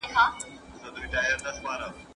وچکالي 0.83 1.05
ډېر 1.13 1.33
زیانونه 1.43 1.75
لري. 1.81 2.01